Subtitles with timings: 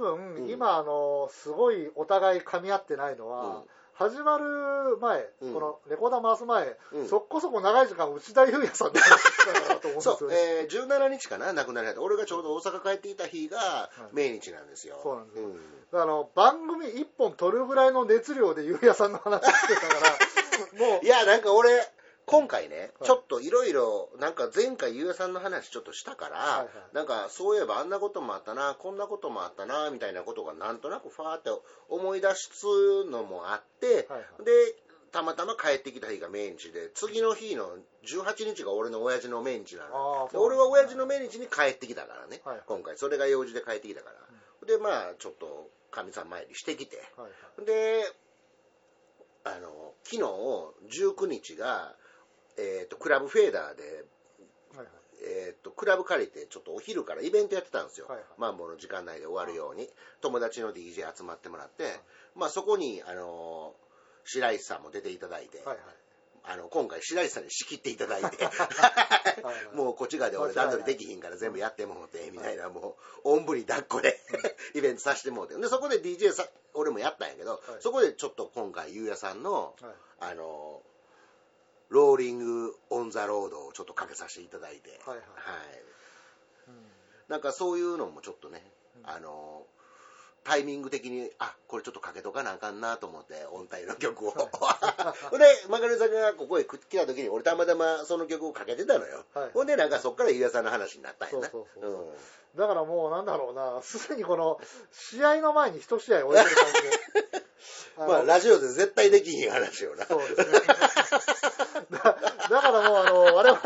[0.00, 0.50] 分、うん。
[0.50, 3.62] 今あのすごいお互い噛み合ってないのは、うん。
[3.92, 5.54] 始まる前、うん。
[5.54, 7.08] このレコーダー回す前、うん。
[7.08, 12.02] そこそこ長い時間内田裕也さんの話してたかなと思うんですそう、よねえー、17日かな亡くなりはった。
[12.02, 14.14] 俺がちょうど大阪帰っていた日がい。
[14.14, 15.48] 命日なんですよ、そうなんですよ。
[15.48, 15.52] ん。
[15.52, 21.70] だからあの番組1本撮るぐらいの熱量で裕也さんの話してたから もういやなんか俺
[22.30, 22.90] 今回ね、はい。
[23.02, 26.68] ちょっといろいろなんか前回ゆうやさんの話ちょっとしたから、はいはい。
[26.94, 31.50] なんかそういえばあんなこともあったなこんなこともあったなみたいなことがなんとなくファーって
[31.88, 32.48] 思い出す
[33.10, 34.44] のもあって、はいはい。
[34.44, 34.52] で
[35.10, 37.66] たまたま帰ってきた日が命日で次の日の
[38.06, 42.64] 18日が俺の親父の命日なの俺は親父の命日に帰ってきたからね、はいはい。
[42.64, 42.96] 今回。
[42.96, 46.76] それが用事で帰ってきたから、でまあちょっとかみさん参りして。
[46.76, 47.66] きてはいはい。
[47.66, 48.04] で
[49.42, 51.96] あの昨日19日が、
[52.56, 53.82] えー、とクラブフェーダーで、
[54.76, 54.86] はいはい。
[55.22, 58.26] えー、とクラブ借りてちょっとお昼からイベントやってたんですよ、はいはい。
[58.38, 59.88] マンボウの時間内で終わるように。
[60.20, 62.00] 友達の DJ 集まってもらって、
[62.34, 63.74] まあ、そこにあの
[64.24, 65.76] 白石さんも出ていただいて、はいはい。
[66.44, 68.50] あの今回白石さんに仕切っていただいては
[69.72, 74.18] い もうこっち側で俺段取りできひんから全部やってもうてみたいなもうおんぶに抱っこで
[74.74, 75.54] イベントさせてもうて。
[75.54, 77.82] でそこで DJ さ俺もやったんやけど、はい。
[77.82, 79.94] そこでちょっと今回ゆうやさんのはい。
[80.20, 80.82] あの
[81.90, 85.26] ローリング・オン・ザ・ロードをちょっとかけさせていただいて、はいはい
[86.68, 86.74] うん。
[87.28, 88.62] なんかそういうのもちょっとね、
[89.04, 89.62] あの
[90.44, 94.30] タイミング的にあこれちょっとかけとかなあかんなと思って御大の曲を、
[95.30, 101.50] ほんでマカルさんがここへ来た時に俺たまたまその曲をかけてたのよ、はいほんでなんかそっからゆうやさんの話になったんやな。
[101.50, 102.12] そうそうそうう。
[102.12, 102.16] ん。
[102.56, 104.60] だからもうなんだろうな、すでにこの
[104.92, 107.40] 試合の前に一試合終えてる感じ
[107.98, 110.06] まあラジオで絶対できひん話よな。
[110.06, 110.60] そうですね。
[111.90, 111.98] だ
[112.48, 113.60] だからもうあの、我々、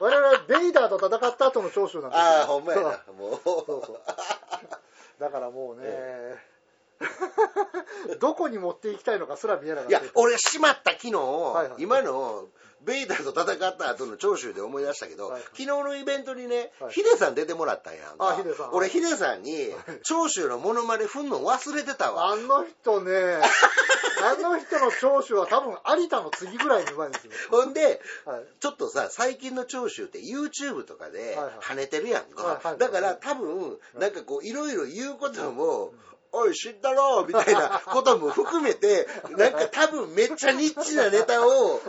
[0.00, 2.24] 我々ベイダーと戦った後の長州なんですよ。
[2.24, 2.84] ああほんまやな。
[3.16, 3.40] もう。
[3.44, 3.64] そう。
[3.86, 4.00] そう。
[5.20, 5.86] だからもうね、
[8.20, 9.90] どこに持っていきたいのかすら見えなかった。
[9.90, 12.46] いや、俺、しまった昨日、いはい今の、
[12.82, 18.30] ベイダーと戦った後の長州で思い出したけど、はい昨日のイベントにね、はいヒデさん出てもらったんやんか。
[18.30, 22.30] あヒデさん俺、ヒデさんに、長州のモノマネ振んの忘れてたわ。
[22.30, 23.40] あの人ね、
[24.22, 27.32] あの人の長州は多分有田の次ぐらいにうまいんですよ。
[27.50, 28.44] ほんで、はい。
[28.60, 32.42] ちょっとさ、最近の長州って YouTube とかで跳ねてるやんか。
[32.42, 35.92] はいはいだから多分、なんかこう、いろいろ言うことも、
[36.32, 41.80] おい、知ったろみたいなことも含めて、なんか多分めっちゃニッチなネタを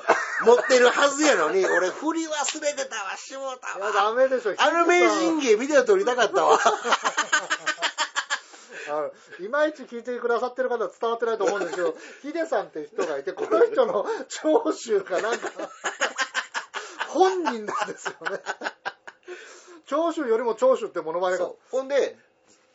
[0.46, 3.91] 持ってるはずやのに、俺振り忘れてたわ、しもたわ。
[3.91, 4.56] ダメでしょ。
[4.57, 6.59] あの名人芸ビデオ撮りたかったわ。
[9.40, 15.50] いまいち聞いてくださってる方は伝わってないと思うんですけど、ヒデさんって人がいて、この人の長州がなんか、
[17.09, 18.40] 本人なんですよね。
[19.85, 21.50] 長州よりも長州ってモノマネが。
[21.69, 22.18] ほんで、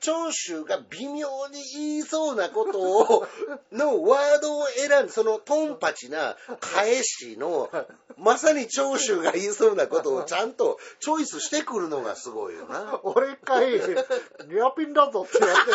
[0.01, 3.27] 長州が微妙に言いそうなことを、
[3.73, 7.71] のワードを選んで、そのトンパチな返しの、
[8.17, 13.01] まさに長州が言いそうなことをちゃんとチョイスしてくるのがすごいよな。
[13.03, 15.73] 俺一回、リアピンだぞって言われて、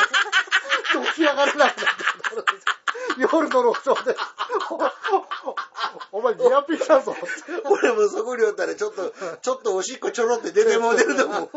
[1.10, 1.82] 起き上がれないんだって
[3.18, 4.16] 夜の路上で、
[6.12, 7.22] おお前リアピンだぞって。
[7.66, 11.50] 俺もそこにおったらちょっと、ちょっとおしっこちょろって出てもうてると思う。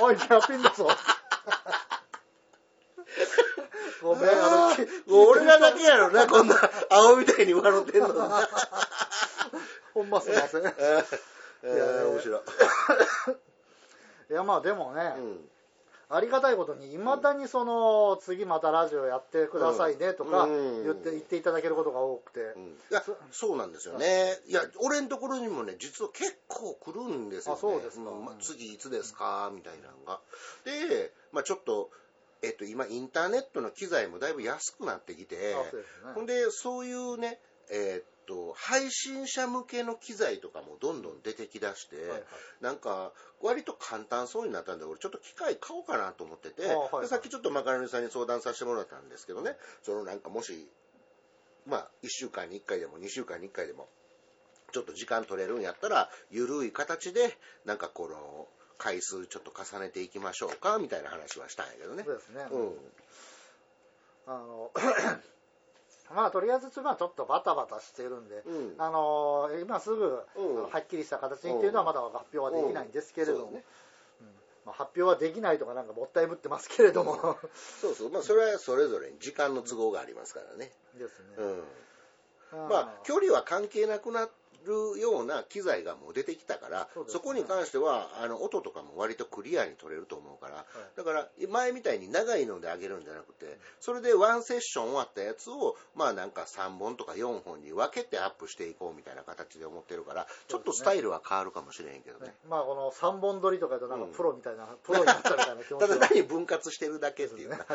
[0.00, 0.88] おい、リアピンだぞ。
[4.02, 4.34] ごめん、あ
[5.08, 6.54] の、俺らだけやろな、こんな
[6.90, 8.48] 青みたいに笑ってんのな。
[9.94, 10.62] ほんますいません。
[10.62, 10.64] い
[11.64, 12.40] えー面白い。
[14.32, 15.50] や、まあでもね、うん
[16.10, 22.40] ありがたいことに、いまだにその、次またラジオやってくださいねとかうん言って、言っていただけることが多くて。
[22.40, 24.38] うんいやそうなんですよね。
[24.46, 27.58] いや、俺のところにもね、実は結構来るんですよ、ね。
[27.58, 29.50] あそうですかんまあ次いつですか？
[29.54, 30.20] みたいなのが。
[30.64, 31.90] で、まあちょっと、
[32.40, 35.56] えっと、今、インターネットの機材もだいぶ安くなってきて
[36.14, 37.38] ほんで、そういうね、
[37.70, 42.22] えっと、配信者向けの機材とかもどんどん出てきだして、はいはい
[42.60, 50.68] なんか、割と簡単そうになったんで、俺ちょっと機械買おうかなと思ってて、あはいはいでさっきちょっとマカロニさんに相談させてもらったんですけどね、そのなんかもし、
[51.66, 53.88] まあ、1週間に1回でも2週間に1回でも、
[54.72, 62.14] ちょっと時間取れるんやったら、ゆるい形で、なんかこの、回数ちょっと重ねていきましょうか、みたいな話はしたんやけどねそう。
[62.14, 62.46] ですね。
[62.50, 62.76] うん。
[64.26, 64.70] あの、
[66.14, 68.74] まあとりあえずまあちょっとバタバタしてるんで、うん。
[68.78, 73.44] あの今すぐ、はっきりした形にっていうのはまだ発表はできないんですけれども、うん。
[73.44, 73.64] そうだね。
[74.64, 77.38] まあ、発表はできないとかなんかもったいぶってますけれども、
[77.80, 78.10] そうそう。
[78.10, 80.70] まあ、それはそれぞれに時間の都合がありますからね。
[80.98, 81.36] ですね。
[82.52, 84.28] まあ、距離は関係なくな
[84.68, 87.24] るような機材がもう出てきたからそ,、ね。
[87.24, 90.64] こに関してはあの音とかも割とクリアに取れると思うから、
[90.96, 102.28] だから前みたいに長いので上げるんじゃなくてそれでワンセッション終わったやつをまあなんか3本とか4本に分けてアップしていこうみたいな形で思ってるからちょっとスタイルは変わるかもしれへんけどね。
[102.28, 104.12] ねまあこの3本撮りとかだとなんかうん。
[104.12, 107.66] プロみたいな、プロになったみたいな気持ちたはだ単に分割してるだけっていうな、はい。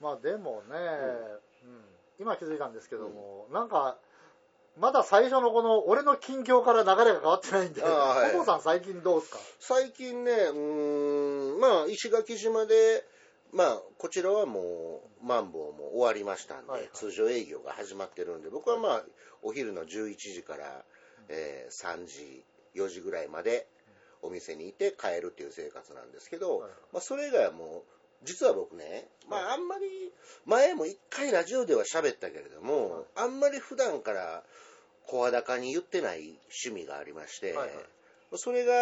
[0.00, 0.76] まあでもね、
[1.64, 1.84] うん。
[2.18, 3.96] 今気づいたんですけども、なんか
[4.78, 8.32] まだ最初のこの俺の近況から流れが変わってないんで、はい。
[8.32, 9.38] ポポさん最近どうですか？
[9.58, 13.04] 最近ね、うーん、まあ、石垣島で、
[13.52, 16.90] まあ、こちらはもう、マンボウも終わりましたんで、はいはい。
[16.92, 19.04] 通常営業が始まってるんで、僕はまあ、
[19.42, 20.84] お昼の11時から、
[21.28, 22.44] えー3時、
[22.74, 23.66] 4時ぐらいまで
[24.20, 26.70] お店にいて帰るっていう生活なんですけど、はい。
[26.92, 30.12] まあ、それ以外はもう、実は僕ね、まあ、あんまり、
[30.44, 33.04] 前も一回ラジオでは喋ったけれども、はい。
[33.16, 34.42] あんまり普段から
[35.06, 37.76] 声高に言ってない趣味がありまして、はいはい
[38.34, 38.72] それが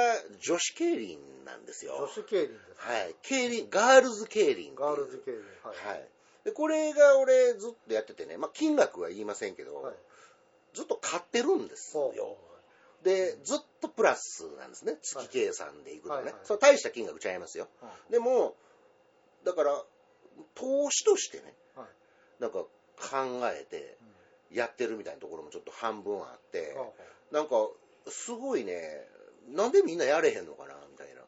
[0.40, 1.96] 女子競輪なんですよ。
[1.98, 3.14] 女子競輪ですはい。
[3.20, 4.74] 競輪、ガールズ競輪。
[4.74, 6.08] ガールズ競輪はい、はい。
[6.44, 9.94] で、これが俺ずっとやっててね、まあ金額は言いませんけど、はい
[10.72, 12.36] ずっと買ってるんですよ。
[13.04, 14.98] で、ずっとプラスなんですね。
[15.00, 16.16] 月計算でいくとね。
[16.16, 17.68] はいはいそれ大した金額ちゃいますよ。
[17.80, 18.56] はいでも、
[19.44, 19.84] だから、
[20.56, 21.86] 投資としてね、はい
[22.40, 22.68] なんか考
[23.44, 23.96] えて
[24.54, 26.94] やってるみたいなところもちょっと半分あって、ほ
[27.32, 27.68] なんか、
[28.08, 29.08] すごいね、
[29.48, 31.22] なんでみんなやれへんのかな、みたいな。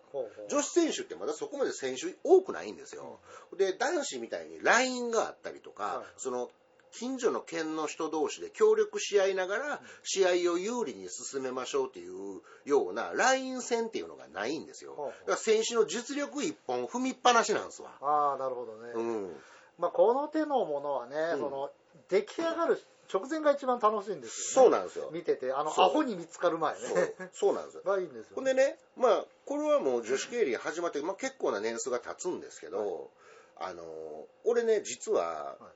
[0.49, 3.19] 女子選手ってまだそこまで選手多くないんですよ。
[3.56, 6.50] で、男子みたいにラインがあったりとか、はいその、
[6.93, 15.12] 近所の県の人同士で協力し合いながら、試合を有利に進めましょうっていうような、ライン戦っていうのがないんですよ。
[15.20, 17.90] だから選手の実力一本踏みっぱなしなんですわ。
[18.00, 19.37] ああなるほどね、うん。
[19.78, 21.70] まあ、この手のものはね、うんその
[22.08, 22.81] 出来上がる
[23.12, 25.10] 直前が一番楽しいんですよ、ね、そうなんですよ。
[25.12, 26.80] 見ててあのアホに見つかる前ね。
[26.80, 27.30] そう。
[27.32, 27.82] そうなんですよ。
[27.86, 33.10] がいいんですよ、ほんでね、まあ、これはもう女子競輪始まって、まあ、結構な年数が経つんですけど、
[33.58, 33.82] あの、
[34.44, 35.72] 俺ね、実は、はい。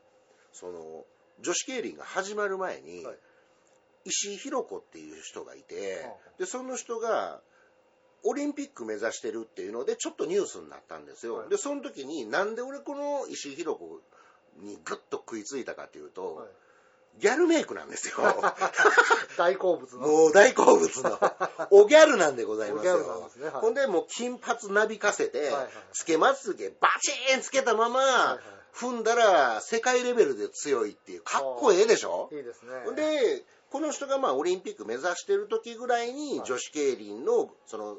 [0.52, 1.04] その、
[1.40, 3.18] 女子競輪が始まる前に、はい。
[4.04, 7.40] 石井宏子っていう人がいて、はで、その人が、
[8.22, 11.36] オリンピック目指してるっていうので、ちょっとニュースになったんですよ。
[11.36, 11.48] はい。
[11.48, 14.00] で、その時に、なんで俺この石井宏子
[14.58, 16.48] にグッと食いついたかっていうと、はい
[17.18, 18.14] ギャルメイクなんですよ。
[19.36, 20.00] 大好物の。
[20.06, 21.18] もう大好物の、
[21.70, 22.94] おギャルなんでございますよ。
[22.94, 23.60] おギャルなんですねはい。
[23.60, 25.52] ほんで、もう金髪なびかせて、
[25.92, 32.28] つけまつげバチーンつけたまま、はい踏んだら世界レベルで強いっていう、かっこええでしょ？
[32.32, 32.92] いいですね。
[32.94, 36.46] で、この人がまあオリンピック目指してる時ぐらいにはい。
[36.48, 37.96] 女子競輪の、その、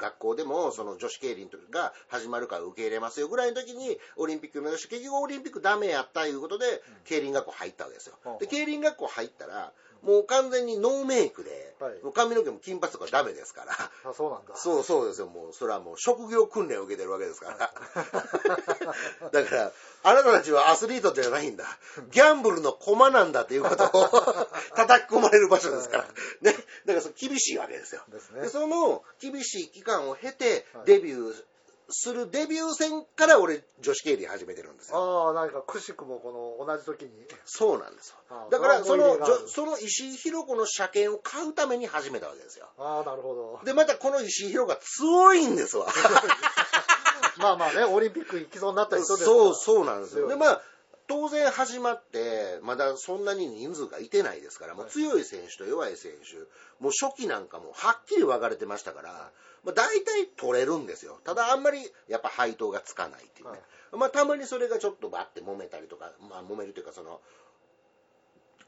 [0.00, 8.14] 学校でもその女子競輪が始まるから受け入れますよぐらいの時にオリンピック目指して結局オリンピックダメやったいうことで競輪学校入ったわけですよ。
[8.24, 12.02] うんで競輪学校入ったらもう完全にノーメイクで、はい。
[12.02, 13.72] もう髪の毛も金髪とかダメですから。
[13.72, 14.56] あそうなんだ。
[14.56, 15.26] そうそうですよ。
[15.26, 17.72] もうそれはもう職業訓練を受けてるわけですから。
[19.32, 21.64] だからあなたたちはアスリートじゃないんだ。
[22.10, 23.88] ギャンブルの駒なんだっていうことを
[24.76, 26.04] 叩き込まれる場所ですから。
[26.40, 26.52] ね。
[26.52, 26.64] だか
[26.94, 28.02] らその厳しいわけですよ。
[28.08, 28.42] ですね。
[28.42, 30.86] でその厳しい期間を経てはい。
[30.86, 31.44] デビュー
[31.90, 34.98] するデビュー戦から俺女子競輪始めてるんですよ。
[34.98, 37.10] ああ何かくしくもこの同じ時に。
[37.44, 38.16] そうなんですよ。
[38.30, 42.68] あだからそのその石井宏子の車検を買うために始めたわけですよ。
[42.78, 43.60] ああなるほど。
[43.64, 45.86] でまたこの石井宏子が強いんですわ。
[47.38, 50.28] まあまあねオリンピック行きそうになった人ですそうそうなんですよ。
[50.28, 50.62] でまあ
[51.10, 56.36] 当然始まってまだそんなに人数がいてないですからもう強い選手と弱い選手
[56.80, 59.32] もう初期なんかもはっきり分かれてましたから、
[59.64, 61.18] まあ、大体取れるんですよ。
[61.24, 63.60] ただあんまりやっぱ配当がつかないっていうね、はい。
[63.98, 67.20] まあたまにそれがちょっとバッて揉めたりとかまあ揉めるというかその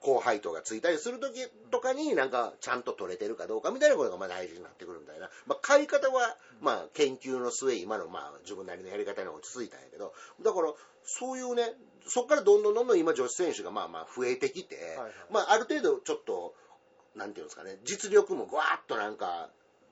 [0.02, 10.12] 高配当がついたりするときとかになんかちゃんと取れてるかどうかみたいなことがまあ大事になってくるみたいな、まあ、買い方はまあ研究の末今のまあ自分なりのやり方に落ち着いたんやけど。
[10.42, 10.72] だから
[11.04, 11.72] そういうね
[12.06, 15.12] そこからどんどんどんどん今女子選手がまあまあ増えてきて、はいはい。
[15.30, 16.54] まあある程度ちょっと
[17.16, 19.50] なんていうんですかね実力もぐわーっとなんか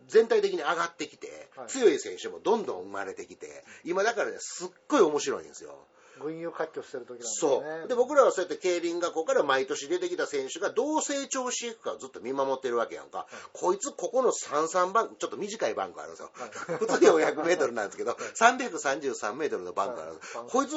[0.09, 1.69] 全体的に上がってきて、はい。
[1.69, 5.87] 強い選手もどんどん生まれてきて今だからねすっごい面白いんですよ。
[6.23, 7.89] 群雄割拠してる時なんですそねう。
[7.89, 13.27] で、僕らはそうやって競輪学校から毎年出てきた選手がどう成長していくかをずっと見守ってるわけやんか。
[13.53, 16.31] こいつここの33バンク、ちょっと短いバンクあるんですよ。
[16.79, 20.75] 普通に400メートルなんですけど、333メートルのバンクあるんですはいこいつ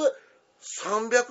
[0.86, 1.24] 300、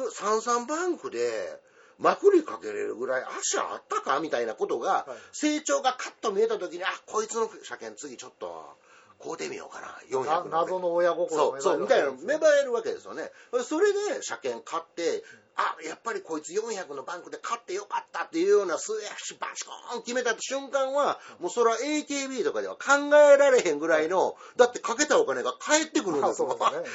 [0.45, 1.59] 33バンクで、
[1.99, 4.21] まくりかけれるぐらい足あったか？
[4.21, 5.17] みたいなことが、はい。
[5.33, 8.77] 成長がカッと見えた時に、あ、こいつの車検次ちょっと、
[9.23, 10.51] こうてみようかな、な400の。
[10.51, 13.31] 謎の親心そう、そう、みたいなの芽芽生えるわけですよね。
[13.65, 15.23] それで車検買って、
[15.55, 26.57] あ、やっぱりこいつ400のバンクで買ってよかったっていうような数やしバシコーン決めた瞬間は、もうそれは AKB とかでは考えられへんぐらいの、だってかけたお金が返ってくるんですよ。
[26.59, 26.89] そうで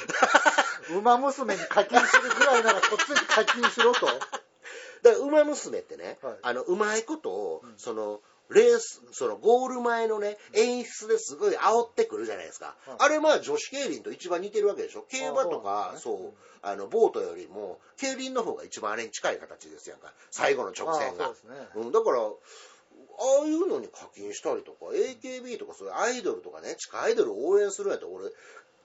[0.86, 0.98] すね。
[0.98, 4.06] 馬娘に課金するぐらいならこっちに課金しろと。
[5.02, 8.20] だから、馬娘ってね、はいあの、うまいことを、その、
[8.50, 12.76] レース、そのゴール前のね、演出ですごい煽ってくるじゃないですか。
[12.86, 15.04] はいあれまあ女子競輪と一番似てるわけでしょ。
[15.08, 20.12] 競馬とか、あそうそうなんですねあの、ボートよりも、競輪の方が一番あれに近い形ですやんか。
[20.30, 21.24] 最後の直線が。
[21.24, 28.30] あそうですねうん、だから、ああいうのに課金したりとか、AKB とかそういうアイドルとかね、地下アイドルを応援するんやったら俺、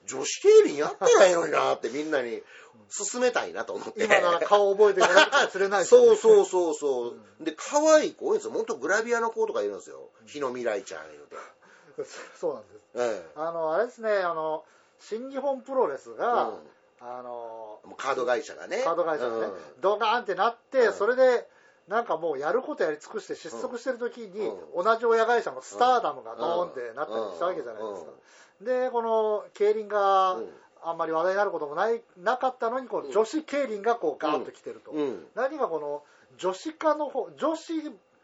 [0.05, 2.41] 女子競輪やったらええのになってみんなに
[2.95, 4.05] 勧めたいなと思って。
[4.05, 5.07] 今なら顔覚えてか
[5.45, 7.43] もしれないし、 そうそうそうそう。
[7.43, 8.51] で、可愛い子多いんですよ。
[8.51, 10.09] もっとグラビアの子とかいるんですよ。
[10.25, 11.35] 日野未来ちゃん言うて。
[12.39, 12.79] そうなんです。
[12.95, 14.63] えあの、あれですね、あの、
[14.99, 16.59] 新日本プロレスえが、うん
[17.01, 18.81] あの、カード会社がね。
[18.83, 21.47] カード会社がね、うんドカーンってなって、うんそれで、
[21.87, 28.11] なんかもうやることやり尽くして失速してる時に、う同じ親会社のスターダムがドーンってなったりしたわけじゃないですか。
[28.63, 30.49] で、この競輪がうん
[30.85, 34.91] あんまり話題になることもないなかったのに、こうんう女子競輪がこうガーッと来てると。
[34.91, 35.25] うん。
[35.35, 36.03] 何がこの
[36.37, 37.73] 女子化の方、女子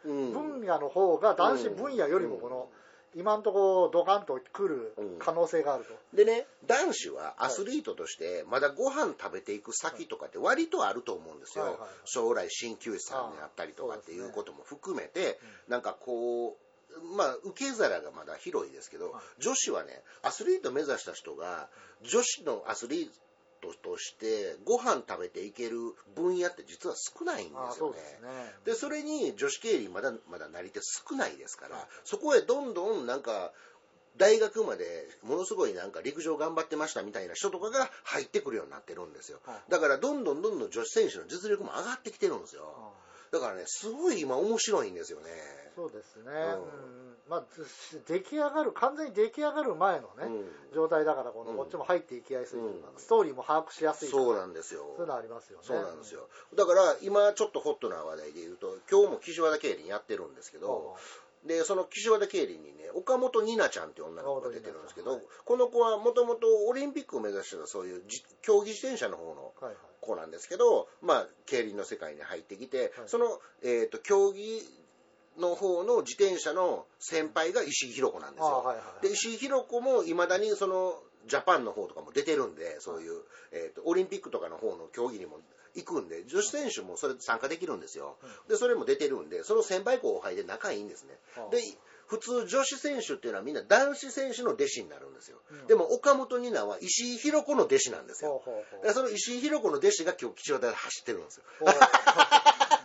[0.05, 0.31] うん。
[0.33, 2.69] 分野の方が男子分野よりもこの、
[3.15, 5.93] 今のところドカンと来る可能性があると。
[6.15, 11.63] でね、男子はアスリートとして、まだご飯食べていく先とかって割とあると思うんですよ。
[11.63, 16.68] はいはいはい将来鍼灸師さんになったりとかっていうことも含めて、なんかこう、
[17.17, 19.41] まあ、受け皿がまだ広いですけど、はい。
[19.41, 21.69] 女子はね、アスリート目指した人が、
[22.03, 23.09] 女子のアスリー
[23.61, 25.77] トとしてご飯食べていける
[26.15, 27.75] 分野って実は少ないんですよね。
[27.77, 28.29] そうですね。
[28.65, 33.51] でそれに女子競輪まだまだなり手少ないですからそこへどんどんなんか
[34.17, 39.39] 大学までものすごいなんか陸上頑張ってましたみたいな人とかが入ってくるようになってるんですよ。
[39.45, 39.71] はい。
[39.71, 42.93] だからどんどんどんどん女子選手の実力も上がってきてるんですよ
[43.31, 45.25] だからねすごい今面白いんですよね。
[45.75, 46.31] そうですね。
[46.31, 46.63] うん。
[46.63, 47.43] うんまあ、
[48.07, 50.73] 出来上がる、完全に出来上がる前のね、うん。
[50.73, 51.57] 状態だからこの、うん。
[51.57, 52.81] こっちも入っていきやすいうん。
[52.97, 54.81] ストーリーも把握しやすいそうななんですよ。
[54.97, 55.65] そういうのありますよね。
[55.65, 56.27] そうなんですよ。
[56.55, 60.63] だから今ちょっとホットな話題で言うと今日も岸和田競輪やってるんですけうん。
[60.63, 60.95] ど、
[61.45, 69.75] でその岸和田競輪にね岡本里奈ちゃんっていう女の子が出てるんですけど、岡本里この子はもともとオリンピックを目指してたそういうじ競技自転車の方のはいはい。
[70.01, 74.61] 子なんですけど、まあ、競輪の世界に入ってきて、はいその、えー、と競技
[75.37, 78.47] の方の自転車の先輩が石井宏子なんですよ。
[78.47, 80.95] ああはいはいで石井宏子もいまだにその
[81.27, 85.39] ジャパンの方とかも出てるんでそういう、えー、とオリンピックとかの方の競技にも
[85.75, 91.17] 行くんで女子選手もそれ参加できるんですよ、でそれも出てるんでその先輩後輩で仲いいんですね、
[91.51, 91.61] で
[92.09, 95.67] 普通女子選手っていうのはみんな男子選手の弟子になるんですよ、うん。
[95.67, 98.87] でも岡本里奈は石井宏子の弟子なんですよ、ほうほうほう。
[98.87, 101.43] でその石井宏子の弟子が今日吉和田で走ってるんですよ。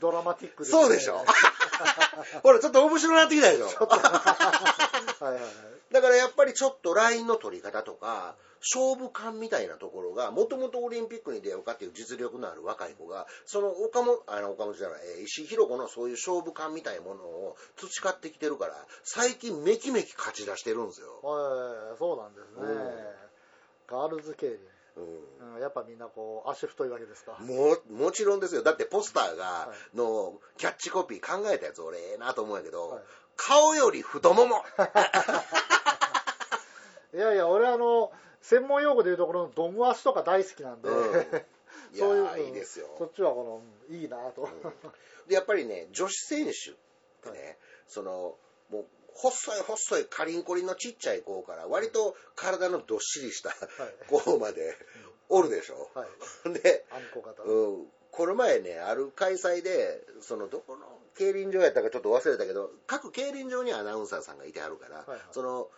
[0.00, 0.82] ドラマティックですね。
[0.82, 1.24] そうでしょ。
[2.44, 3.64] ほらちょっと面白くなってきたでしょ。
[3.64, 5.50] はいはいはい。
[5.90, 8.36] だからやっぱりちょっとラインの取り方とか、
[8.74, 21.20] 勝負感みたいなところが、もともとオリンピックに出ようかっていう実力のある若い子が、その岡本、あの、岡本じゃない、えー石井宏子のそういう勝負感みたいなものを培ってきてるから、最近めきめき勝ち出してるんですよ。
[21.22, 22.58] はい、そうなんですね。
[23.86, 24.58] ガールズ競輪。
[24.96, 27.36] うんうん、やっぱみんなこう、足太いわけですか？
[27.40, 28.62] ももちろんですよ。
[28.62, 33.02] だってポスターがは、のキャッチコピー考えたやつ俺ええなと思うんやけど、はい
[33.36, 34.62] 顔より太もも
[37.12, 38.12] いやいや、俺あの、
[38.44, 41.26] 専門用語でいうところのドム足とか大好きなんで、うん。
[41.96, 42.94] そういう、ーいいですよ。
[42.98, 44.48] そっちはこの、うんいいなと。
[45.26, 46.74] でやっぱりね女子選手っ
[47.22, 47.58] てね、はい。
[47.88, 48.36] その
[48.70, 48.84] もう
[49.14, 53.54] 細い細いカリンコリンのちっちゃい子から割と体のどっしりした
[54.10, 54.76] 子まで
[55.28, 56.06] おるでしょ、は
[56.46, 56.52] い。
[56.52, 57.42] で、あんこ型。
[57.44, 60.86] うん、この前ねある開催でそのどこの
[61.16, 65.20] 競輪場やったかちょっと忘れたけど各競輪場にアナウンサーさんがいてはるから、いはい。
[65.32, 65.68] その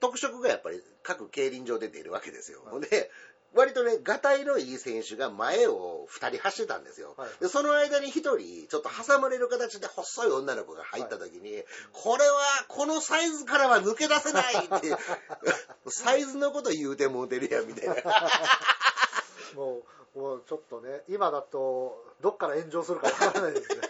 [0.00, 2.80] 特色がやっぱり各競輪場で出るわけですよ、はい。
[2.82, 3.10] で
[3.54, 7.14] 割とね、がたいのいい選手が前を2人走ってたんですよ。
[7.16, 7.28] はい。
[7.40, 12.36] でその間に1人、ちょっと挟まれる形で細い女の子が入った時に、これは、
[12.68, 14.94] このサイズからは抜け出せないって、
[15.88, 17.94] サイズのこと言うてもうてるやん、みたいな。
[19.56, 19.82] も
[20.14, 23.80] う、もうちょっとね、今だと、どっから炎上するかわからないですね。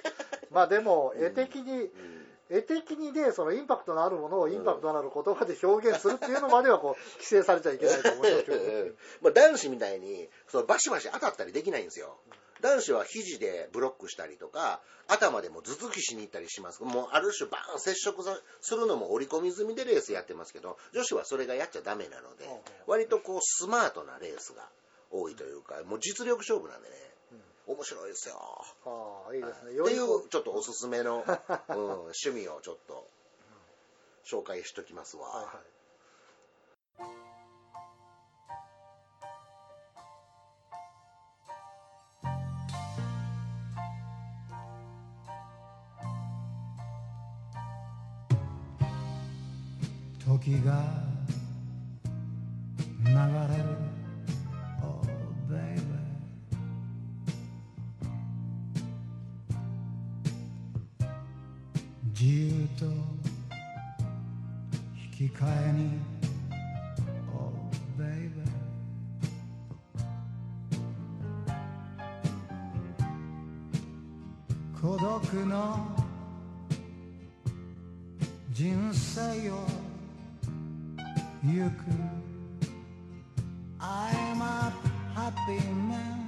[0.51, 1.91] まあでも、 絵的に、
[2.49, 8.59] 絵的にね、そのインパクトのあるものをインパクトのある言葉で表現するっていうのまでは、こう、規制されちゃいけないと思いますけど。
[9.23, 12.17] まあ男子みたいにそのバシバシ当たったりできないんですよ
[12.61, 16.83] 男子は肘でブロックしたりとか、頭でも頭突きしに行ったりします。
[16.83, 22.49] もうある種バーン接触さするのも織り込み済みでレースやってますけど、女子はそれがやっちゃダメなので
[22.87, 24.69] 割とこうスマートなレースが
[25.11, 26.95] 多いというか、もう実力勝負なんでね、
[27.67, 28.37] 面白いですよ。
[28.87, 29.73] ああ、いいですね。
[29.73, 31.25] っていうちょっとおすすめの、
[31.71, 33.09] うん、趣味をちょっと
[34.25, 35.29] 紹介しときますわ。
[35.29, 35.77] はいはい。
[50.25, 50.83] 時が
[53.05, 53.13] 流
[53.55, 53.96] れる
[81.47, 81.85] 行く
[83.79, 84.73] I'm a
[85.15, 86.26] happy man